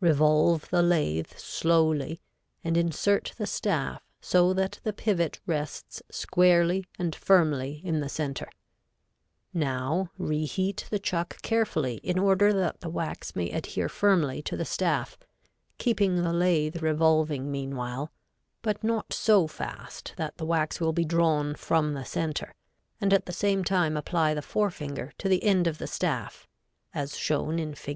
[0.00, 2.18] Revolve the lathe slowly
[2.64, 8.48] and insert the staff so that the pivot rests squarely and firmly in the center.
[9.52, 14.56] Now re heat the chuck carefully in order that the wax may adhere firmly to
[14.56, 15.18] the staff,
[15.76, 18.10] keeping the lathe revolving meanwhile,
[18.62, 22.54] but not so fast that the wax will be drawn from the center,
[23.02, 26.48] and at the same time apply the forefinger to the end of the staff,
[26.94, 27.92] as shown in Figs.